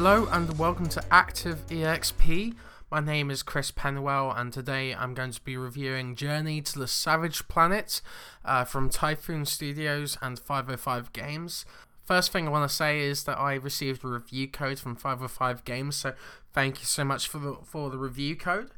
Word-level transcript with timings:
Hello 0.00 0.28
and 0.30 0.56
welcome 0.60 0.88
to 0.90 1.04
Active 1.10 1.66
EXP. 1.66 2.54
My 2.88 3.00
name 3.00 3.32
is 3.32 3.42
Chris 3.42 3.72
Penwell, 3.72 4.30
and 4.30 4.52
today 4.52 4.94
I'm 4.94 5.12
going 5.12 5.32
to 5.32 5.40
be 5.40 5.56
reviewing 5.56 6.14
Journey 6.14 6.62
to 6.62 6.78
the 6.78 6.86
Savage 6.86 7.48
Planet 7.48 8.00
uh, 8.44 8.64
from 8.64 8.90
Typhoon 8.90 9.44
Studios 9.44 10.16
and 10.22 10.38
505 10.38 11.12
Games. 11.12 11.66
First 12.04 12.30
thing 12.30 12.46
I 12.46 12.52
want 12.52 12.70
to 12.70 12.76
say 12.76 13.00
is 13.00 13.24
that 13.24 13.40
I 13.40 13.54
received 13.54 14.04
a 14.04 14.08
review 14.08 14.46
code 14.46 14.78
from 14.78 14.94
505 14.94 15.64
Games, 15.64 15.96
so 15.96 16.14
thank 16.52 16.78
you 16.78 16.86
so 16.86 17.02
much 17.02 17.26
for 17.26 17.40
the 17.40 17.56
for 17.64 17.90
the 17.90 17.98
review 17.98 18.36
code. 18.36 18.70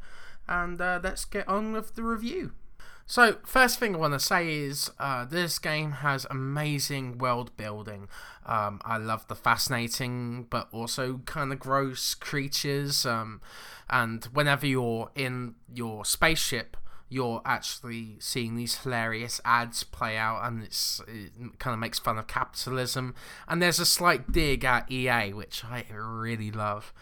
And 0.49 0.81
uh, 0.81 1.01
let's 1.05 1.27
get 1.27 1.47
on 1.47 1.73
with 1.73 1.97
the 1.97 2.03
review. 2.03 2.53
So, 3.11 3.39
first 3.45 3.81
thing 3.81 3.97
I 3.97 3.99
want 3.99 4.15
to 4.15 4.21
say 4.21 4.55
is 4.55 4.89
uh, 5.01 5.25
this 5.25 5.59
game 5.59 5.91
has 5.91 6.29
amazing 6.31 7.19
world 7.19 7.51
building. 7.57 8.07
Um, 8.47 8.81
I 8.85 8.99
love 8.99 9.27
the 9.27 9.35
fascinating 9.35 10.47
but 10.49 10.69
also 10.71 11.19
kind 11.25 11.53
of 11.53 11.59
gross 11.59 12.15
creatures. 12.15 13.05
Um, 13.05 13.41
and 13.89 14.27
whenever 14.27 14.65
you're 14.65 15.11
in 15.17 15.57
your 15.75 16.05
spaceship, 16.05 16.77
you're 17.09 17.43
actually 17.45 18.15
seeing 18.21 18.55
these 18.55 18.79
hilarious 18.79 19.41
ads 19.45 19.83
play 19.83 20.17
out, 20.17 20.45
and 20.45 20.63
it's 20.63 21.03
it 21.09 21.33
kind 21.59 21.75
of 21.75 21.81
makes 21.81 21.99
fun 21.99 22.17
of 22.17 22.29
capitalism. 22.29 23.17
And 23.49 23.61
there's 23.61 23.81
a 23.81 23.87
slight 23.87 24.31
dig 24.31 24.65
at 24.65 24.89
EA, 24.89 25.33
which 25.33 25.65
I 25.65 25.85
really 25.93 26.53
love. 26.53 26.93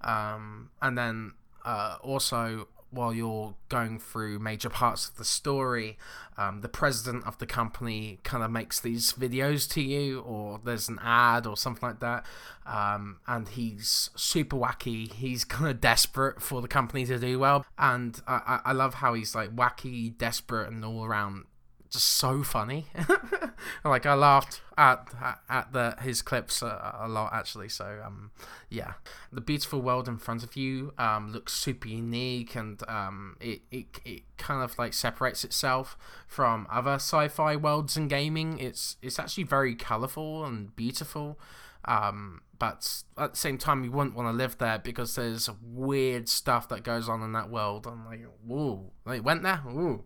Um, 0.00 0.70
and 0.80 0.96
then 0.96 1.32
uh, 1.64 1.96
also 2.02 2.68
while 2.96 3.14
you're 3.14 3.54
going 3.68 3.98
through 3.98 4.38
major 4.38 4.68
parts 4.68 5.08
of 5.08 5.16
the 5.16 5.24
story, 5.24 5.98
um, 6.36 6.60
the 6.60 6.68
president 6.68 7.24
of 7.26 7.38
the 7.38 7.46
company 7.46 8.18
kind 8.24 8.42
of 8.42 8.50
makes 8.50 8.80
these 8.80 9.12
videos 9.12 9.70
to 9.72 9.82
you, 9.82 10.20
or 10.20 10.60
there's 10.64 10.88
an 10.88 10.98
ad 11.02 11.46
or 11.46 11.56
something 11.56 11.88
like 11.88 12.00
that. 12.00 12.26
Um, 12.66 13.18
and 13.26 13.48
he's 13.48 14.10
super 14.16 14.56
wacky. 14.56 15.12
He's 15.12 15.44
kind 15.56 15.70
of 15.70 15.80
desperate 15.80 16.42
for 16.42 16.60
the 16.60 16.68
company 16.68 17.04
to 17.06 17.18
do 17.18 17.38
well. 17.38 17.64
And 17.78 18.20
I, 18.26 18.60
I 18.64 18.72
love 18.72 18.94
how 18.94 19.14
he's 19.14 19.34
like 19.34 19.54
wacky, 19.54 20.16
desperate, 20.16 20.68
and 20.68 20.84
all 20.84 21.04
around 21.04 21.44
just 21.90 22.08
so 22.08 22.42
funny. 22.42 22.86
like 23.84 24.06
I 24.06 24.14
laughed 24.14 24.60
at 24.76 25.08
at 25.48 25.72
the 25.72 25.96
his 26.00 26.22
clips 26.22 26.62
a, 26.62 26.96
a, 27.00 27.08
lot 27.08 27.32
actually. 27.32 27.68
So 27.68 28.02
um, 28.04 28.30
yeah, 28.68 28.94
the 29.32 29.40
beautiful 29.40 29.80
world 29.80 30.08
in 30.08 30.18
front 30.18 30.42
of 30.42 30.56
you 30.56 30.92
um, 30.98 31.32
looks 31.32 31.52
super 31.52 31.88
unique, 31.88 32.54
and 32.54 32.80
um, 32.88 33.36
it, 33.40 33.62
it 33.70 33.86
it 34.04 34.22
kind 34.38 34.62
of 34.62 34.78
like 34.78 34.92
separates 34.92 35.44
itself 35.44 35.96
from 36.26 36.66
other 36.70 36.94
sci-fi 36.94 37.56
worlds 37.56 37.96
in 37.96 38.08
gaming. 38.08 38.58
It's 38.58 38.96
it's 39.02 39.18
actually 39.18 39.44
very 39.44 39.74
colorful 39.74 40.44
and 40.44 40.74
beautiful. 40.76 41.38
Um, 41.86 42.42
but 42.58 43.02
at 43.16 43.32
the 43.32 43.38
same 43.38 43.58
time, 43.58 43.84
you 43.84 43.92
wouldn't 43.92 44.16
want 44.16 44.28
to 44.28 44.32
live 44.36 44.58
there 44.58 44.78
because 44.78 45.14
there's 45.14 45.48
weird 45.62 46.28
stuff 46.28 46.68
that 46.68 46.82
goes 46.82 47.08
on 47.08 47.22
in 47.22 47.32
that 47.32 47.50
world. 47.50 47.86
I'm 47.86 48.04
like, 48.06 48.24
whoa, 48.44 48.92
they 49.06 49.20
went 49.20 49.42
there? 49.42 49.62
Ooh, 49.68 50.04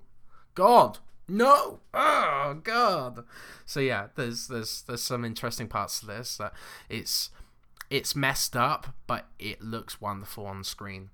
God, 0.54 0.98
no. 1.30 1.80
Oh 1.94 2.60
god. 2.62 3.24
So 3.66 3.80
yeah 3.80 4.08
there's 4.14 4.48
there's 4.48 4.82
there's 4.82 5.02
some 5.02 5.24
interesting 5.24 5.68
parts 5.68 6.00
to 6.00 6.06
this 6.06 6.36
that 6.36 6.52
it's 6.88 7.30
it's 7.88 8.14
messed 8.14 8.56
up 8.56 8.94
but 9.06 9.26
it 9.38 9.62
looks 9.62 10.00
wonderful 10.00 10.46
on 10.46 10.64
screen. 10.64 11.10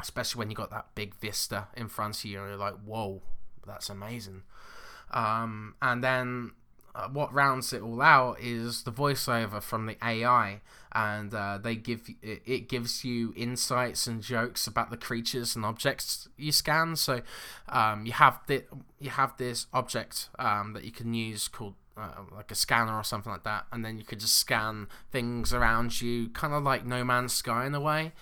Especially 0.00 0.38
when 0.38 0.50
you 0.50 0.56
got 0.56 0.70
that 0.70 0.86
big 0.94 1.14
vista 1.14 1.68
in 1.76 1.88
front 1.88 2.18
of 2.18 2.24
you 2.24 2.40
and 2.40 2.48
you're 2.48 2.56
like 2.56 2.74
whoa 2.84 3.22
that's 3.66 3.88
amazing. 3.88 4.42
Um, 5.10 5.74
and 5.80 6.02
then 6.02 6.52
uh, 6.94 7.08
what 7.08 7.32
rounds 7.32 7.72
it 7.72 7.82
all 7.82 8.00
out 8.00 8.38
is 8.40 8.84
the 8.84 8.92
voiceover 8.92 9.60
from 9.60 9.86
the 9.86 9.96
AI, 10.02 10.60
and 10.92 11.34
uh, 11.34 11.58
they 11.58 11.74
give 11.74 12.08
it, 12.22 12.42
it, 12.46 12.68
gives 12.68 13.04
you 13.04 13.32
insights 13.36 14.06
and 14.06 14.22
jokes 14.22 14.66
about 14.66 14.90
the 14.90 14.96
creatures 14.96 15.56
and 15.56 15.64
objects 15.64 16.28
you 16.36 16.52
scan. 16.52 16.94
So 16.94 17.22
um, 17.68 18.06
you 18.06 18.12
have 18.12 18.38
the, 18.46 18.64
you 19.00 19.10
have 19.10 19.36
this 19.36 19.66
object 19.72 20.28
um, 20.38 20.72
that 20.74 20.84
you 20.84 20.92
can 20.92 21.14
use 21.14 21.48
called 21.48 21.74
uh, 21.96 22.10
like 22.34 22.50
a 22.50 22.54
scanner 22.54 22.94
or 22.94 23.04
something 23.04 23.32
like 23.32 23.44
that, 23.44 23.66
and 23.72 23.84
then 23.84 23.98
you 23.98 24.04
could 24.04 24.20
just 24.20 24.36
scan 24.36 24.86
things 25.10 25.52
around 25.52 26.00
you, 26.00 26.28
kind 26.28 26.54
of 26.54 26.62
like 26.62 26.86
No 26.86 27.02
Man's 27.02 27.32
Sky 27.32 27.66
in 27.66 27.74
a 27.74 27.80
way 27.80 28.12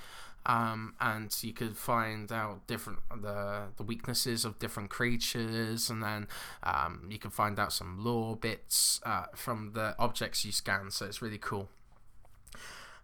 um, 0.47 0.95
and 1.01 1.35
you 1.43 1.53
could 1.53 1.77
find 1.77 2.33
out 2.33 2.67
different 2.67 2.99
the 3.21 3.65
the 3.77 3.83
weaknesses 3.83 4.45
of 4.45 4.59
different 4.59 4.91
creatures, 4.91 5.89
and 5.91 6.03
then 6.03 6.27
um, 6.63 7.07
you 7.11 7.19
can 7.19 7.31
find 7.31 7.59
out 7.59 7.73
some 7.73 8.05
lore 8.05 8.37
bits 8.37 9.01
uh, 9.05 9.27
from 9.35 9.73
the 9.75 9.95
objects 9.99 10.45
you 10.45 10.53
scan. 10.53 10.91
So 10.91 11.07
it's 11.07 11.23
really 11.23 11.39
cool. 11.39 11.69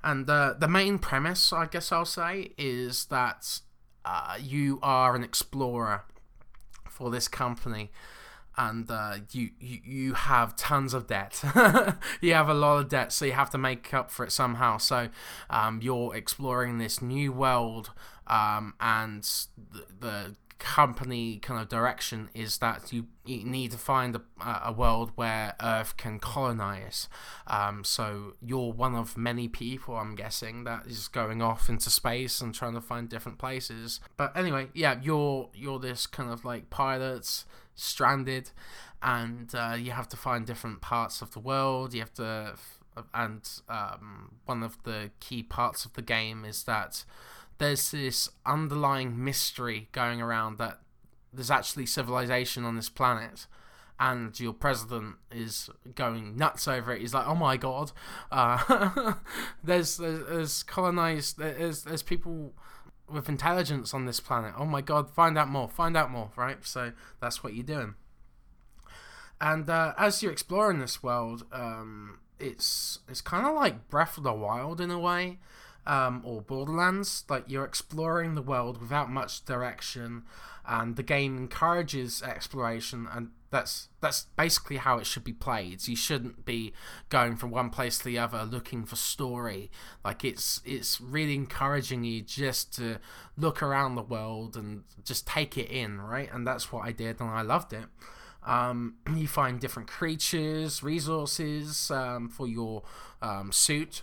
And 0.03 0.27
the 0.27 0.57
the 0.59 0.69
main 0.69 0.99
premise, 0.99 1.53
I 1.53 1.67
guess 1.67 1.93
I'll 1.93 2.05
say, 2.05 2.53
is 2.59 3.07
that 3.07 3.61
uh, 4.05 4.37
you 4.41 4.79
are 4.83 5.15
an 5.15 5.23
explorer 5.23 6.03
for 6.89 7.11
this 7.11 7.29
company 7.29 7.91
and 8.59 8.91
uh, 8.91 9.19
you, 9.31 9.51
you 9.61 9.79
you 9.85 10.15
have 10.15 10.57
tons 10.57 10.93
of 10.93 11.07
debt. 11.07 11.43
you 12.21 12.35
have 12.35 12.49
a 12.49 12.55
lot 12.55 12.81
of 12.81 12.89
debt, 12.89 13.13
so 13.13 13.25
you 13.25 13.33
have 13.33 13.51
to 13.51 13.59
make 13.59 13.95
up 13.95 14.11
for 14.11 14.25
it 14.25 14.33
somehow. 14.33 14.79
So 14.79 15.09
um, 15.49 15.81
you're 15.81 16.15
exploring 16.15 16.79
this 16.79 17.01
new 17.01 17.33
world, 17.33 17.93
um, 18.27 18.75
and 18.81 19.23
the, 19.23 19.87
the, 20.01 20.37
company 20.59 21.39
kind 21.39 21.61
of 21.63 21.69
direction 21.69 22.29
is 22.35 22.59
that 22.59 22.93
you, 22.93 23.07
you 23.25 23.45
need 23.45 23.71
to 23.71 23.79
find 23.79 24.17
a, 24.17 24.23
a 24.65 24.73
world 24.73 25.13
where 25.15 25.55
Earth 25.63 25.97
can 25.97 26.19
colonize. 26.19 27.09
Um, 27.47 27.85
so 27.85 28.35
you're 28.43 28.73
one 28.73 28.97
of 28.97 29.17
many 29.17 29.47
people, 29.47 29.95
I'm 29.97 30.17
guessing, 30.17 30.65
that 30.65 30.85
is 30.89 31.07
going 31.07 31.41
off 31.41 31.69
into 31.69 31.91
space 31.91 32.41
and 32.41 32.53
trying 32.53 32.75
to 32.75 32.81
find 32.81 33.09
different 33.09 33.39
places. 33.39 34.01
But 34.17 34.37
anyway, 34.37 34.71
yeah, 34.75 34.99
you're 35.01 35.49
you're 35.55 35.79
this 35.79 36.09
kind 36.09 36.29
of 36.29 36.45
like 36.45 36.71
pilots 36.71 37.45
stranded, 37.79 38.51
and 39.03 39.55
uh, 39.55 39.77
you 39.79 39.93
have 39.93 40.09
to 40.09 40.17
find 40.17 40.47
different 40.47 40.81
parts 40.81 41.23
of 41.23 41.33
the 41.33 41.41
world. 41.41 41.95
You 41.95 42.01
have 42.01 42.15
to, 42.15 42.55
and 43.15 43.49
um, 43.69 44.37
one 44.45 44.63
of 44.63 44.83
the 44.85 45.11
key 45.21 45.43
parts 45.43 45.85
of 45.85 45.95
the 45.95 46.03
game 46.03 46.45
is 46.45 46.65
that 46.65 47.05
there's 47.59 47.91
this 47.91 48.29
underlying 48.47 49.23
mystery 49.23 49.89
going 49.93 50.21
around 50.21 50.59
that 50.59 50.81
there's 51.33 51.51
actually 51.51 51.87
civilization 51.87 52.65
on 52.65 52.77
this 52.77 52.89
planet 52.89 53.47
and 54.01 54.39
your 54.39 54.53
president 54.53 55.17
is 55.31 55.69
going 55.95 56.37
nuts 56.37 56.69
over 56.69 56.93
it. 56.93 57.01
He's 57.01 57.15
like, 57.15 57.27
"Oh 57.27 57.35
my 57.35 57.57
god, 57.57 57.91
uh, 58.31 59.15
there's, 59.65 59.97
there's, 59.97 60.27
there's 60.27 60.63
colonized 60.63 61.39
there's 61.39 61.83
there's 61.83 62.03
people 62.03 62.53
with 63.11 63.29
intelligence 63.29 63.95
on 63.95 64.07
this 64.07 64.21
planet. 64.21 64.55
Oh 64.57 64.67
my 64.67 64.81
god, 64.81 65.11
find 65.11 65.39
out 65.39 65.49
more, 65.49 65.69
find 65.69 65.97
out 65.97 66.11
more, 66.11 66.31
right? 66.37 66.59
So 66.65 66.93
that's 67.21 67.43
what 67.43 67.55
you're 67.55 67.65
doing. 67.65 67.95
And 69.41 69.71
uh, 69.71 69.95
as 69.97 70.23
you're 70.23 70.33
exploring 70.33 70.81
this 70.81 71.03
world, 71.03 71.45
um, 71.53 72.19
it's 72.41 72.99
it's 73.09 73.21
kind 73.21 73.47
of 73.47 73.55
like 73.55 73.89
Breath 73.89 74.17
of 74.19 74.25
the 74.25 74.33
Wild 74.33 74.81
in 74.81 74.91
a 74.91 74.99
way, 74.99 75.39
um, 75.89 76.23
or 76.25 76.41
Borderlands. 76.41 77.25
Like 77.29 77.45
you're 77.49 77.65
exploring 77.65 78.37
the 78.37 78.43
world 78.43 78.81
without 78.81 79.11
much 79.11 79.45
direction, 79.45 80.23
and 80.65 80.95
the 80.95 81.03
game 81.03 81.37
encourages 81.37 82.23
exploration 82.23 83.09
and 83.13 83.31
that's 83.51 83.89
that's 84.01 84.27
basically 84.37 84.77
how 84.77 84.99
it 84.99 85.07
should 85.07 85.25
be 85.25 85.33
played. 85.33 85.87
You 85.89 85.97
shouldn't 85.97 86.45
be 86.45 86.73
going 87.09 87.37
from 87.37 87.51
one 87.51 87.71
place 87.71 87.99
to 87.99 88.05
the 88.05 88.19
other 88.19 88.45
looking 88.45 88.85
for 88.85 88.97
story. 88.97 89.71
Like 90.05 90.25
it's 90.25 90.61
it's 90.65 91.01
really 91.01 91.35
encouraging 91.35 92.05
you 92.05 92.21
just 92.21 92.75
to 92.77 92.99
look 93.37 93.63
around 93.63 93.95
the 93.95 94.03
world 94.03 94.57
and 94.57 94.85
just 95.03 95.27
take 95.27 95.57
it 95.57 95.71
in, 95.71 96.01
right? 96.01 96.29
And 96.33 96.47
that's 96.47 96.71
what 96.71 96.87
I 96.87 96.93
did, 96.93 97.21
and 97.21 97.31
I 97.31 97.43
loved 97.43 97.73
it. 97.73 97.87
Um, 98.47 98.97
you 99.17 99.27
find 99.27 99.59
different 99.59 99.89
creatures, 99.89 100.83
resources 100.83 101.91
um, 101.91 102.29
for 102.29 102.47
your 102.47 102.83
um, 103.23 103.51
suit. 103.51 104.03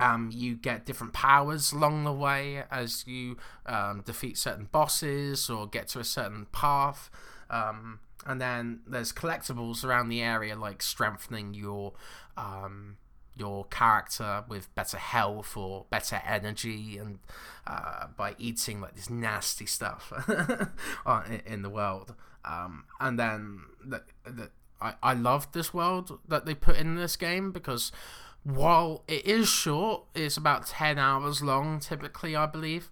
Um, 0.00 0.30
you 0.32 0.56
get 0.56 0.86
different 0.86 1.12
powers 1.12 1.72
along 1.72 2.04
the 2.04 2.12
way 2.12 2.64
as 2.70 3.06
you 3.06 3.36
um, 3.66 4.02
defeat 4.04 4.38
certain 4.38 4.68
bosses 4.72 5.50
or 5.50 5.66
get 5.66 5.88
to 5.88 6.00
a 6.00 6.04
certain 6.04 6.46
path. 6.52 7.10
Um, 7.50 8.00
and 8.26 8.40
then 8.40 8.80
there's 8.86 9.12
collectibles 9.12 9.84
around 9.84 10.08
the 10.08 10.22
area 10.22 10.56
like 10.56 10.82
strengthening 10.82 11.54
your 11.54 11.92
um, 12.36 12.96
your 13.36 13.64
character 13.66 14.44
with 14.48 14.74
better 14.74 14.98
health 14.98 15.56
or 15.56 15.86
better 15.88 16.20
energy 16.26 16.98
and 16.98 17.18
uh, 17.66 18.06
by 18.16 18.34
eating 18.38 18.80
like 18.80 18.94
this 18.94 19.08
nasty 19.08 19.66
stuff 19.66 20.12
in 21.46 21.62
the 21.62 21.70
world 21.70 22.14
um, 22.44 22.84
and 22.98 23.18
then 23.18 23.60
the, 23.84 24.02
the, 24.24 24.50
I, 24.80 24.94
I 25.02 25.14
love 25.14 25.50
this 25.52 25.72
world 25.72 26.18
that 26.28 26.44
they 26.44 26.54
put 26.54 26.76
in 26.76 26.96
this 26.96 27.16
game 27.16 27.52
because 27.52 27.92
while 28.42 29.04
it 29.06 29.26
is 29.26 29.48
short 29.48 30.04
it's 30.14 30.36
about 30.36 30.66
10 30.66 30.98
hours 30.98 31.42
long 31.42 31.78
typically 31.78 32.34
i 32.34 32.46
believe 32.46 32.90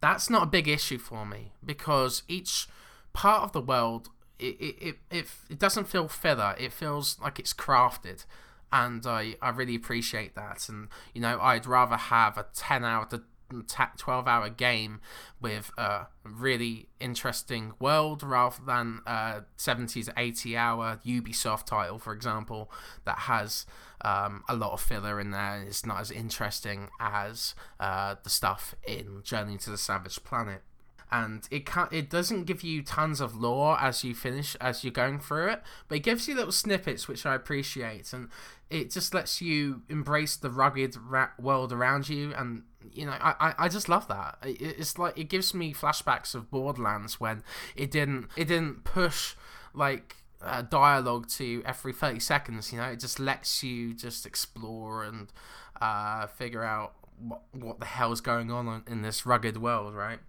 that's 0.00 0.30
not 0.30 0.42
a 0.44 0.46
big 0.46 0.66
issue 0.68 0.98
for 0.98 1.26
me 1.26 1.52
because 1.64 2.22
each 2.28 2.66
part 3.12 3.42
of 3.42 3.52
the 3.52 3.60
world 3.60 4.08
it 4.38 4.56
it, 4.60 4.96
it, 5.10 5.26
it, 5.48 5.58
doesn't 5.58 5.88
feel 5.88 6.08
filler. 6.08 6.54
It 6.58 6.72
feels 6.72 7.18
like 7.20 7.38
it's 7.38 7.54
crafted, 7.54 8.24
and 8.72 9.06
I 9.06 9.36
I 9.40 9.50
really 9.50 9.74
appreciate 9.74 10.34
that. 10.34 10.68
And 10.68 10.88
you 11.12 11.20
know, 11.20 11.38
I'd 11.40 11.66
rather 11.66 11.96
have 11.96 12.36
a 12.36 12.46
ten 12.54 12.84
hour 12.84 13.06
to 13.06 13.22
12 13.62 14.26
hour 14.26 14.48
game 14.48 15.00
with 15.40 15.70
a 15.78 16.06
really 16.24 16.88
interesting 17.00 17.72
world 17.78 18.22
rather 18.22 18.62
than 18.66 19.00
a 19.06 19.42
70s 19.58 20.12
80 20.16 20.56
hour 20.56 21.00
Ubisoft 21.04 21.66
title 21.66 21.98
for 21.98 22.12
example 22.12 22.70
that 23.04 23.20
has 23.20 23.66
um, 24.04 24.44
a 24.48 24.54
lot 24.54 24.72
of 24.72 24.80
filler 24.80 25.18
in 25.20 25.30
there 25.30 25.56
and 25.56 25.66
it's 25.66 25.86
not 25.86 26.00
as 26.00 26.10
interesting 26.10 26.88
as 27.00 27.54
uh, 27.80 28.16
the 28.22 28.30
stuff 28.30 28.74
in 28.86 29.22
Journey 29.22 29.56
to 29.58 29.70
the 29.70 29.78
Savage 29.78 30.22
Planet. 30.24 30.62
And 31.10 31.46
it 31.50 31.64
can't 31.64 31.92
it 31.92 32.10
doesn't 32.10 32.44
give 32.44 32.62
you 32.62 32.82
tons 32.82 33.20
of 33.20 33.36
lore 33.36 33.78
as 33.80 34.02
you 34.02 34.14
finish 34.14 34.56
as 34.56 34.82
you're 34.82 34.92
going 34.92 35.20
through 35.20 35.48
it 35.48 35.62
but 35.86 35.96
it 35.96 36.00
gives 36.02 36.26
you 36.26 36.34
little 36.34 36.50
snippets 36.50 37.06
which 37.06 37.24
i 37.24 37.34
appreciate. 37.34 38.12
And 38.12 38.30
it 38.70 38.90
just 38.90 39.14
lets 39.14 39.40
you 39.40 39.82
embrace 39.88 40.36
the 40.36 40.50
rugged 40.50 40.96
ra- 40.96 41.30
world 41.38 41.72
around 41.72 42.08
you 42.08 42.32
and 42.34 42.62
you 42.92 43.06
know 43.06 43.16
I, 43.20 43.54
I 43.58 43.68
just 43.68 43.88
love 43.88 44.08
that. 44.08 44.38
It, 44.42 44.60
it's 44.60 44.98
like 44.98 45.18
it 45.18 45.28
gives 45.28 45.54
me 45.54 45.72
flashbacks 45.72 46.34
of 46.34 46.50
borderlands 46.50 47.20
when 47.20 47.42
it 47.76 47.90
didn't 47.90 48.28
it 48.36 48.46
didn't 48.46 48.84
push 48.84 49.34
like 49.74 50.16
uh, 50.42 50.62
dialogue 50.62 51.26
to 51.28 51.62
every 51.64 51.92
30 51.92 52.20
seconds 52.20 52.72
you 52.72 52.78
know? 52.78 52.84
It 52.84 53.00
just 53.00 53.18
lets 53.18 53.62
you 53.62 53.94
just 53.94 54.26
explore 54.26 55.04
and 55.04 55.32
uh, 55.80 56.26
figure 56.26 56.62
out 56.62 56.92
what, 57.18 57.42
what 57.52 57.80
the 57.80 57.86
hell's 57.86 58.20
going 58.20 58.50
on 58.50 58.82
in 58.86 59.02
this 59.02 59.24
rugged 59.24 59.56
world 59.56 59.94
right 59.94 60.20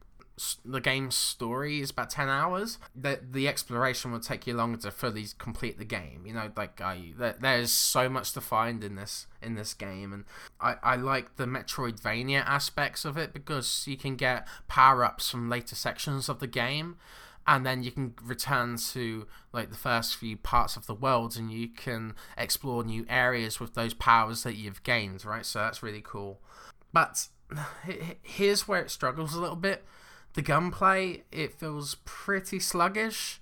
the 0.66 0.82
game's 0.82 1.16
story 1.16 1.80
is 1.80 1.92
about 1.92 2.10
10 2.10 2.28
hours 2.28 2.78
the, 2.94 3.20
the 3.32 3.48
exploration 3.48 4.12
will 4.12 4.20
take 4.20 4.46
you 4.46 4.54
longer 4.54 4.78
to 4.78 4.92
fully 4.92 5.26
complete 5.38 5.78
the 5.78 5.86
game 5.86 6.24
you 6.26 6.34
know 6.34 6.52
like 6.58 6.82
I, 6.82 7.14
there, 7.18 7.36
there's 7.40 7.72
so 7.72 8.10
much 8.10 8.34
to 8.34 8.42
find 8.42 8.84
in 8.84 8.96
this 8.96 9.28
in 9.42 9.56
this 9.56 9.74
game 9.74 10.12
and 10.12 10.26
I, 10.60 10.76
I 10.84 10.96
like 10.98 11.38
the 11.38 11.46
metroidvania 11.46 12.46
aspects 12.46 13.06
of 13.06 13.18
it 13.18 13.34
because 13.34 13.86
you 13.88 13.96
can 13.96 14.18
get 14.18 14.48
power-ups 14.68 15.30
from 15.30 15.50
later 15.50 15.76
sections 15.76 16.28
of 16.28 16.40
the 16.40 16.48
game 16.48 16.98
and 17.48 17.66
then 17.66 17.84
you 17.84 17.92
can 17.92 18.14
return 18.24 18.78
to 18.78 19.28
like 19.54 19.70
the 19.70 19.78
first 19.78 20.16
few 20.16 20.36
parts 20.36 20.76
of 20.76 20.86
the 20.86 20.96
world 20.96 21.38
and 21.38 21.52
you 21.52 21.70
can 21.70 22.14
explore 22.38 22.84
new 22.84 23.06
areas 23.08 23.60
with 23.60 23.74
those 23.74 23.94
powers 23.94 24.44
that 24.44 24.56
you've 24.56 24.84
gained 24.84 25.24
right? 25.24 25.46
So 25.46 25.60
that's 25.60 25.84
really 25.84 26.02
cool. 26.04 26.42
But 26.92 27.28
here's 28.22 28.68
where 28.68 28.82
it 28.82 28.92
struggles 28.92 29.34
a 29.34 29.40
little 29.40 29.56
bit 29.56 29.86
the 30.36 30.42
gunplay, 30.42 31.24
it 31.32 31.54
feels 31.54 31.96
pretty 32.06 32.60
sluggish. 32.60 33.40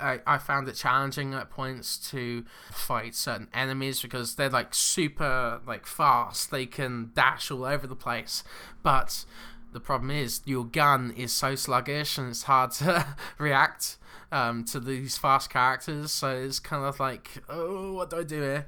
I, 0.00 0.20
I 0.26 0.38
found 0.38 0.68
it 0.68 0.76
challenging 0.76 1.34
at 1.34 1.50
points 1.50 1.96
to 2.10 2.44
fight 2.70 3.14
certain 3.14 3.48
enemies 3.52 4.00
because 4.00 4.36
they're 4.36 4.50
like 4.50 4.72
super 4.72 5.60
like 5.66 5.86
fast. 5.86 6.50
They 6.50 6.66
can 6.66 7.10
dash 7.14 7.50
all 7.50 7.64
over 7.64 7.86
the 7.86 7.96
place. 7.96 8.44
But 8.82 9.24
the 9.72 9.80
problem 9.80 10.10
is 10.10 10.40
your 10.44 10.64
gun 10.64 11.12
is 11.16 11.32
so 11.32 11.54
sluggish 11.54 12.16
and 12.16 12.28
it's 12.30 12.44
hard 12.44 12.70
to 12.72 13.06
react 13.38 13.96
um, 14.30 14.64
to 14.66 14.78
these 14.78 15.18
fast 15.18 15.50
characters. 15.50 16.12
So 16.12 16.30
it's 16.30 16.60
kind 16.60 16.84
of 16.84 17.00
like, 17.00 17.42
oh, 17.48 17.94
what 17.94 18.10
do 18.10 18.18
I 18.18 18.22
do 18.22 18.40
here? 18.40 18.66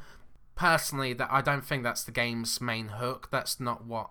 Personally, 0.57 1.13
that 1.13 1.29
I 1.31 1.43
don't 1.43 1.65
think 1.65 1.85
that's 1.85 2.05
the 2.05 2.11
game's 2.11 2.61
main 2.61 2.89
hook. 2.89 3.29
That's 3.31 3.61
not 3.61 3.85
what 3.87 4.11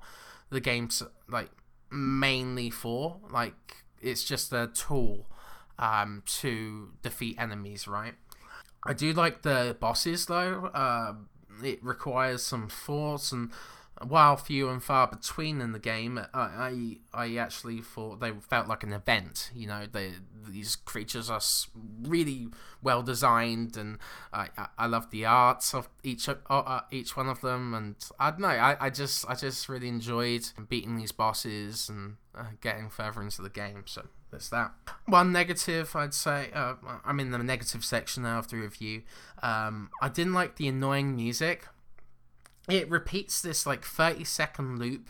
the 0.50 0.62
game's 0.62 1.04
like 1.28 1.50
mainly 1.92 2.70
for. 2.70 3.18
Like 3.32 3.84
it's 4.02 4.24
just 4.24 4.54
a 4.54 4.70
tool 4.74 5.28
um, 5.78 6.24
to 6.40 6.90
defeat 7.02 7.38
enemies, 7.40 7.88
right? 7.88 8.14
I 8.84 8.94
do 8.94 9.14
like 9.14 9.42
the 9.42 9.76
bosses 9.80 10.26
though. 10.26 10.70
Uh, 10.74 11.14
it 11.64 11.84
requires 11.84 12.42
some 12.44 12.70
force 12.70 13.32
and 13.32 13.52
while 14.08 14.38
few 14.38 14.70
and 14.70 14.82
far 14.82 15.08
between 15.08 15.62
in 15.62 15.72
the 15.72 15.80
game, 15.80 16.20
I, 16.34 16.98
I, 17.14 17.26
I 17.26 17.36
actually 17.36 17.82
thought 17.82 18.20
they 18.20 18.32
felt 18.32 18.68
like 18.68 18.84
an 18.84 18.94
event. 18.94 19.52
You 19.54 19.68
know, 19.68 19.86
they, 19.92 20.14
these 20.48 20.76
creatures 20.76 21.30
are 21.30 21.42
really 22.04 22.48
well 22.82 23.04
designed, 23.04 23.76
and 23.78 23.98
I, 24.32 24.50
I 24.78 24.86
love 24.86 25.12
the 25.12 25.26
arts 25.26 25.74
of 25.74 25.90
each 26.04 26.30
uh, 26.30 26.36
uh, 26.50 26.82
each 26.92 27.18
one 27.18 27.28
of 27.28 27.42
them. 27.42 27.74
And 27.74 27.96
I 28.20 28.32
don't 28.32 28.42
know, 28.42 28.48
I, 28.48 28.78
I 28.80 28.90
just 28.90 29.30
I 29.30 29.36
just 29.36 29.68
really 29.68 29.88
enjoyed 29.88 30.50
beating 30.70 30.98
these 30.98 31.12
bosses 31.12 31.90
and 31.90 32.16
uh, 32.36 32.44
getting 32.62 32.90
further 32.90 33.22
into 33.22 33.42
the 33.42 33.50
game. 33.50 33.84
So 33.86 34.08
that's 34.32 34.50
that. 34.50 34.72
One 35.08 35.32
negative, 35.32 35.96
I'd 35.96 36.14
say. 36.14 36.50
Uh, 36.54 36.76
I'm 37.04 37.20
in 37.20 37.32
the 37.32 37.38
negative 37.40 37.84
section 37.84 38.24
now 38.24 38.40
of 38.40 38.50
the 38.50 38.58
review. 38.58 39.04
Um, 39.44 39.90
I 40.02 40.10
didn't 40.10 40.34
like 40.34 40.56
the 40.56 40.68
annoying 40.68 41.16
music 41.16 41.66
it 42.70 42.90
repeats 42.90 43.42
this 43.42 43.66
like 43.66 43.84
30 43.84 44.24
second 44.24 44.80
loop 44.80 45.10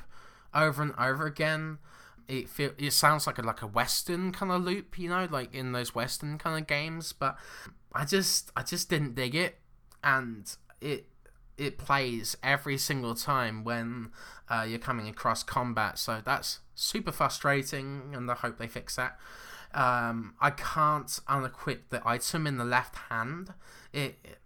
over 0.54 0.82
and 0.82 0.94
over 0.98 1.26
again. 1.26 1.80
It 2.28 2.48
feel 2.48 2.72
it 2.78 2.92
sounds 2.92 3.26
like 3.26 3.40
a 3.40 3.42
like 3.42 3.62
a 3.62 3.68
western 3.68 4.32
kind 4.32 4.52
of 4.52 4.64
loop 4.64 5.00
you 5.00 5.10
know 5.10 5.28
like 5.32 5.54
in 5.54 5.72
those 5.72 5.96
western 5.96 6.38
kind 6.38 6.62
of 6.62 6.68
games 6.68 7.12
but 7.12 7.36
i 7.92 8.06
just 8.06 8.52
i 8.56 8.62
just 8.62 8.88
didn't 8.88 9.16
dig 9.16 9.34
it 9.34 9.58
and 10.04 10.56
it 10.80 11.08
it 11.58 11.80
plays 11.80 12.38
every 12.44 12.78
single 12.78 13.16
time 13.16 13.64
when 13.64 14.12
uh, 14.48 14.66
you're 14.68 14.80
coming 14.80 15.08
across 15.08 15.44
combat 15.44 15.98
so 15.98 16.22
that's 16.24 16.60
super 16.76 17.12
frustrating 17.12 18.14
and 18.14 18.30
i 18.32 18.34
hope 18.34 18.58
they 18.58 18.68
fix 18.68 18.96
that. 18.96 19.18
Um, 19.74 20.34
i 20.40 20.50
can't 20.50 21.08
unequip 21.28 21.90
the 21.90 22.02
item 22.08 22.48
in 22.48 22.58
the 22.58 22.66
left 22.66 22.96
hand. 23.10 23.54
It 23.94 24.38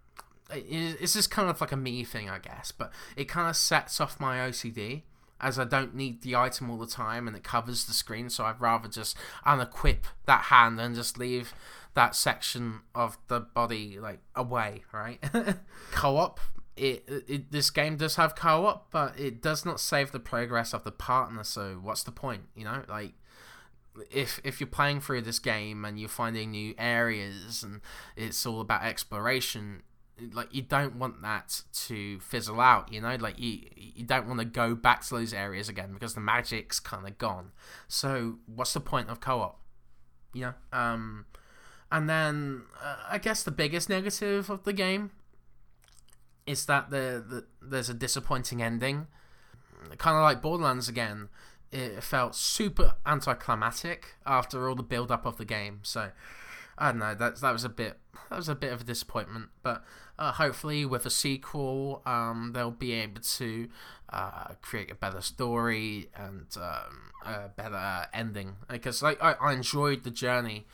it's 0.56 1.14
just 1.14 1.30
kind 1.30 1.48
of 1.48 1.60
like 1.60 1.72
a 1.72 1.76
me 1.76 2.04
thing, 2.04 2.28
I 2.30 2.38
guess, 2.38 2.72
but 2.72 2.92
it 3.16 3.28
kind 3.28 3.48
of 3.48 3.56
sets 3.56 4.00
off 4.00 4.20
my 4.20 4.38
OCD 4.38 5.02
as 5.40 5.58
I 5.58 5.64
don't 5.64 5.94
need 5.94 6.22
the 6.22 6.36
item 6.36 6.70
all 6.70 6.78
the 6.78 6.86
time 6.86 7.26
and 7.26 7.36
it 7.36 7.44
covers 7.44 7.84
the 7.84 7.92
screen, 7.92 8.30
so 8.30 8.44
I'd 8.44 8.60
rather 8.60 8.88
just 8.88 9.16
unequip 9.46 10.04
that 10.26 10.44
hand 10.44 10.80
and 10.80 10.94
just 10.94 11.18
leave 11.18 11.54
that 11.94 12.14
section 12.14 12.80
of 12.94 13.18
the 13.28 13.40
body 13.40 13.98
like 14.00 14.20
away, 14.34 14.82
right? 14.92 15.22
co-op. 15.92 16.40
It, 16.76 17.04
it 17.28 17.52
this 17.52 17.70
game 17.70 17.96
does 17.96 18.16
have 18.16 18.34
co-op, 18.34 18.90
but 18.90 19.18
it 19.18 19.40
does 19.40 19.64
not 19.64 19.80
save 19.80 20.10
the 20.12 20.18
progress 20.18 20.72
of 20.72 20.82
the 20.82 20.90
partner. 20.90 21.44
So 21.44 21.78
what's 21.80 22.02
the 22.02 22.10
point? 22.10 22.44
You 22.56 22.64
know, 22.64 22.82
like 22.88 23.12
if 24.10 24.40
if 24.42 24.60
you're 24.60 24.66
playing 24.66 25.00
through 25.00 25.22
this 25.22 25.38
game 25.38 25.84
and 25.84 26.00
you're 26.00 26.08
finding 26.08 26.50
new 26.50 26.74
areas 26.78 27.62
and 27.62 27.80
it's 28.16 28.44
all 28.44 28.60
about 28.60 28.82
exploration, 28.82 29.82
like 30.32 30.54
you 30.54 30.62
don't 30.62 30.96
want 30.96 31.20
that 31.22 31.62
to 31.72 32.20
fizzle 32.20 32.60
out 32.60 32.92
you 32.92 33.00
know? 33.00 33.16
Like 33.16 33.38
you 33.38 33.60
you 33.76 34.04
don't 34.04 34.26
want 34.26 34.40
to 34.40 34.44
go 34.44 34.74
back 34.74 35.04
to 35.06 35.14
those 35.14 35.32
areas 35.32 35.68
again 35.68 35.92
because 35.92 36.14
the 36.14 36.20
magic's 36.20 36.80
kind 36.80 37.06
of 37.06 37.18
gone. 37.18 37.50
So 37.88 38.38
what's 38.46 38.72
the 38.72 38.80
point 38.80 39.10
of 39.10 39.20
co-op? 39.20 39.60
You 40.32 40.40
know 40.42 40.54
um 40.72 41.26
and 41.92 42.10
then 42.10 42.62
uh, 42.82 42.96
i 43.08 43.18
guess 43.18 43.44
the 43.44 43.52
biggest 43.52 43.88
negative 43.88 44.50
of 44.50 44.64
the 44.64 44.72
game 44.72 45.12
is 46.46 46.66
that 46.66 46.90
the, 46.90 47.24
the 47.26 47.44
there's 47.62 47.88
a 47.88 47.94
disappointing 47.94 48.62
ending. 48.62 49.06
Kind 49.98 50.16
of 50.16 50.22
like 50.22 50.42
borderlands 50.42 50.88
again 50.88 51.28
it 51.74 52.02
felt 52.04 52.36
super 52.36 52.94
anticlimactic 53.04 54.14
after 54.24 54.68
all 54.68 54.76
the 54.76 54.82
build 54.82 55.10
up 55.10 55.26
of 55.26 55.36
the 55.38 55.44
game 55.44 55.80
so 55.82 56.10
I 56.78 56.90
don't 56.90 56.98
know. 56.98 57.14
That 57.14 57.40
that 57.40 57.52
was 57.52 57.64
a 57.64 57.68
bit 57.68 57.98
that 58.30 58.36
was 58.36 58.48
a 58.48 58.54
bit 58.54 58.72
of 58.72 58.82
a 58.82 58.84
disappointment, 58.84 59.50
but 59.62 59.84
uh, 60.18 60.32
hopefully 60.32 60.84
with 60.84 61.06
a 61.06 61.10
sequel, 61.10 62.02
um, 62.06 62.52
they'll 62.54 62.70
be 62.70 62.92
able 62.92 63.20
to 63.20 63.68
uh, 64.10 64.54
create 64.62 64.90
a 64.90 64.94
better 64.94 65.20
story 65.20 66.08
and 66.16 66.46
um, 66.56 67.12
a 67.24 67.48
better 67.48 68.06
ending. 68.12 68.56
Because 68.68 69.02
like 69.02 69.22
I, 69.22 69.34
I 69.34 69.52
enjoyed 69.52 70.04
the 70.04 70.10
journey 70.10 70.66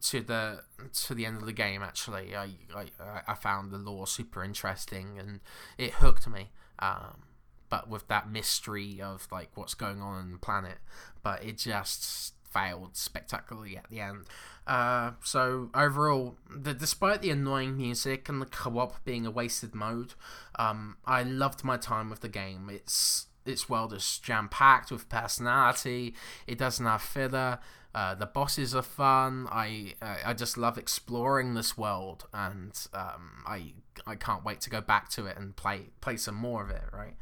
to 0.00 0.20
the 0.20 0.62
to 1.06 1.14
the 1.14 1.26
end 1.26 1.38
of 1.38 1.46
the 1.46 1.52
game. 1.52 1.82
Actually, 1.82 2.36
I 2.36 2.50
I, 2.74 2.86
I 3.26 3.34
found 3.34 3.72
the 3.72 3.78
lore 3.78 4.06
super 4.06 4.44
interesting 4.44 5.18
and 5.18 5.40
it 5.76 5.94
hooked 5.94 6.28
me. 6.28 6.50
Um, 6.78 7.22
but 7.70 7.88
with 7.88 8.08
that 8.08 8.30
mystery 8.30 9.00
of 9.00 9.28
like 9.30 9.50
what's 9.54 9.74
going 9.74 10.00
on 10.00 10.24
in 10.24 10.32
the 10.32 10.38
planet, 10.38 10.78
but 11.22 11.44
it 11.44 11.58
just 11.58 12.34
failed 12.52 12.96
spectacularly 12.96 13.76
at 13.76 13.88
the 13.90 14.00
end. 14.00 14.26
Uh, 14.66 15.12
so 15.24 15.70
overall, 15.74 16.36
the, 16.54 16.74
despite 16.74 17.22
the 17.22 17.30
annoying 17.30 17.76
music 17.76 18.28
and 18.28 18.40
the 18.42 18.46
co-op 18.46 19.02
being 19.04 19.24
a 19.24 19.30
wasted 19.30 19.74
mode, 19.74 20.14
um, 20.58 20.96
I 21.06 21.22
loved 21.22 21.64
my 21.64 21.76
time 21.76 22.10
with 22.10 22.20
the 22.20 22.28
game. 22.28 22.68
It's 22.70 23.26
its 23.46 23.68
world 23.68 23.94
is 23.94 24.18
jam 24.18 24.48
packed 24.48 24.90
with 24.90 25.08
personality. 25.08 26.14
It 26.46 26.58
doesn't 26.58 26.84
have 26.84 27.00
filler. 27.02 27.58
Uh, 27.94 28.14
the 28.14 28.26
bosses 28.26 28.74
are 28.74 28.82
fun. 28.82 29.48
I 29.50 29.94
I 30.02 30.34
just 30.34 30.58
love 30.58 30.76
exploring 30.76 31.54
this 31.54 31.76
world, 31.78 32.26
and 32.34 32.78
um, 32.92 33.42
I 33.46 33.72
I 34.06 34.14
can't 34.14 34.44
wait 34.44 34.60
to 34.62 34.70
go 34.70 34.82
back 34.82 35.08
to 35.10 35.26
it 35.26 35.38
and 35.38 35.56
play 35.56 35.86
play 36.02 36.18
some 36.18 36.34
more 36.34 36.62
of 36.62 36.70
it. 36.70 36.84
Right. 36.92 37.16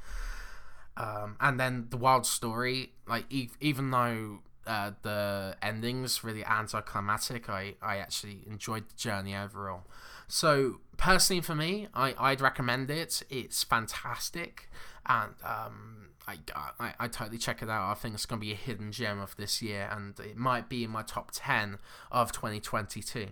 Um, 0.97 1.37
and 1.41 1.61
then 1.61 1.87
the 1.91 1.97
wild 1.97 2.27
story, 2.27 2.93
like 3.07 3.27
e- 3.31 3.51
even 3.61 3.91
though 3.91 4.41
uh, 4.67 4.93
the 5.03 5.57
endings 5.63 6.25
really 6.25 6.45
anticlimactic. 6.45 7.49
I, 7.49 7.75
I 7.83 7.99
actually 7.99 8.43
enjoyed 8.47 8.89
the 8.89 8.97
journey 8.97 9.35
overall. 9.35 9.83
So 10.29 10.81
personally, 10.97 11.43
for 11.43 11.55
me, 11.55 11.89
I, 11.95 12.15
I'd 12.19 12.41
recommend 12.41 12.91
it. 12.91 13.23
It's 13.31 13.63
fantastic, 13.63 14.69
and 15.07 15.35
um, 15.45 16.09
I, 16.27 16.39
I, 16.81 16.95
I 16.99 17.09
totally 17.09 17.39
check 17.39 17.63
it 17.63 17.71
out. 17.71 17.91
I 17.91 17.95
think 17.95 18.15
it's 18.15 18.27
going 18.27 18.41
to 18.41 18.47
be 18.47 18.53
a 18.53 18.57
hidden 18.57 18.91
gem 18.93 19.21
of 19.21 19.37
this 19.37 19.63
year, 19.63 19.89
and 19.91 20.19
it 20.19 20.37
might 20.37 20.69
be 20.69 20.85
in 20.85 20.91
my 20.91 21.03
top 21.03 21.31
ten 21.33 21.79
of 22.11 22.33
2022. 22.33 23.29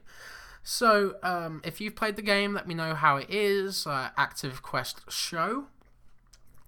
So, 0.66 1.16
um, 1.22 1.60
if 1.62 1.80
you've 1.80 1.94
played 1.94 2.16
the 2.16 2.22
game, 2.22 2.54
let 2.54 2.66
me 2.66 2.74
know 2.74 2.94
how 2.94 3.16
it 3.16 3.28
is. 3.28 3.86
Uh, 3.86 4.10
Active 4.16 4.62
Quest 4.62 5.00
Show 5.10 5.66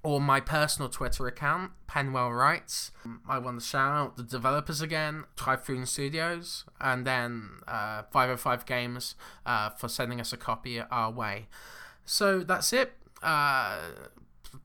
or 0.06 0.20
my 0.20 0.38
personal 0.38 0.88
Twitter 0.88 1.26
account, 1.26 1.72
Penwell 1.88 2.30
Writes. 2.30 2.92
I 3.28 3.40
want 3.40 3.58
to 3.58 3.66
shout 3.66 3.90
out 3.90 4.16
the 4.16 4.22
developers 4.22 4.80
again, 4.80 5.24
Typhoon 5.34 5.84
Studios, 5.84 6.64
and 6.80 7.04
then 7.04 7.48
uh, 7.66 8.04
505 8.12 8.64
Games 8.66 9.16
uh, 9.44 9.70
for 9.70 9.88
sending 9.88 10.20
us 10.20 10.32
a 10.32 10.36
copy 10.36 10.80
our 10.80 11.10
way. 11.10 11.48
So 12.04 12.44
that's 12.44 12.72
it. 12.72 12.92
Uh, 13.20 13.80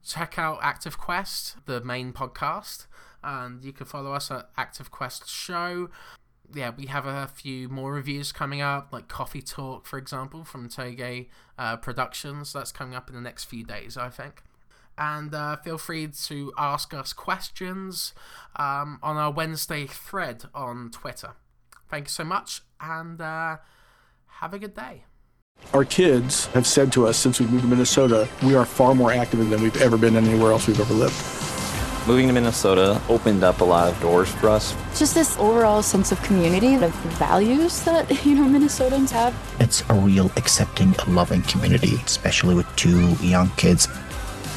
check 0.06 0.38
out 0.38 0.60
Active 0.62 0.96
Quest, 0.96 1.56
the 1.66 1.80
main 1.80 2.12
podcast, 2.12 2.86
and 3.24 3.64
you 3.64 3.72
can 3.72 3.86
follow 3.86 4.12
us 4.12 4.30
at 4.30 4.48
Active 4.56 4.92
Quest 4.92 5.28
Show. 5.28 5.90
Yeah, 6.54 6.70
we 6.70 6.86
have 6.86 7.04
a 7.04 7.26
few 7.26 7.68
more 7.68 7.92
reviews 7.94 8.30
coming 8.30 8.60
up, 8.60 8.92
like 8.92 9.08
Coffee 9.08 9.42
Talk, 9.42 9.86
for 9.86 9.98
example, 9.98 10.44
from 10.44 10.68
Toge 10.68 11.26
uh, 11.58 11.78
Productions. 11.78 12.52
That's 12.52 12.70
coming 12.70 12.94
up 12.94 13.08
in 13.08 13.16
the 13.16 13.20
next 13.20 13.46
few 13.46 13.64
days, 13.64 13.96
I 13.96 14.08
think 14.08 14.44
and 14.98 15.34
uh, 15.34 15.56
feel 15.56 15.78
free 15.78 16.08
to 16.08 16.52
ask 16.58 16.92
us 16.94 17.12
questions 17.12 18.12
um, 18.56 18.98
on 19.02 19.16
our 19.16 19.30
Wednesday 19.30 19.86
thread 19.86 20.44
on 20.54 20.90
Twitter. 20.90 21.34
Thank 21.90 22.06
you 22.06 22.10
so 22.10 22.24
much, 22.24 22.62
and 22.80 23.20
uh, 23.20 23.58
have 24.26 24.54
a 24.54 24.58
good 24.58 24.74
day. 24.74 25.04
Our 25.72 25.84
kids 25.84 26.46
have 26.46 26.66
said 26.66 26.92
to 26.92 27.06
us 27.06 27.16
since 27.16 27.40
we 27.40 27.46
moved 27.46 27.62
to 27.62 27.68
Minnesota, 27.68 28.28
we 28.42 28.54
are 28.54 28.66
far 28.66 28.94
more 28.94 29.12
active 29.12 29.48
than 29.48 29.62
we've 29.62 29.80
ever 29.80 29.96
been 29.96 30.16
anywhere 30.16 30.52
else 30.52 30.66
we've 30.66 30.80
ever 30.80 30.94
lived. 30.94 31.14
Moving 32.06 32.26
to 32.26 32.32
Minnesota 32.32 33.00
opened 33.08 33.44
up 33.44 33.60
a 33.60 33.64
lot 33.64 33.88
of 33.88 34.00
doors 34.00 34.28
for 34.28 34.48
us. 34.48 34.74
Just 34.98 35.14
this 35.14 35.38
overall 35.38 35.82
sense 35.82 36.10
of 36.10 36.20
community, 36.24 36.74
of 36.74 36.92
values 37.16 37.80
that, 37.84 38.10
you 38.26 38.34
know, 38.34 38.42
Minnesotans 38.42 39.10
have. 39.10 39.34
It's 39.60 39.88
a 39.88 39.94
real 39.94 40.30
accepting, 40.36 40.94
loving 41.06 41.42
community, 41.42 41.94
especially 42.04 42.56
with 42.56 42.66
two 42.74 43.12
young 43.24 43.50
kids. 43.50 43.86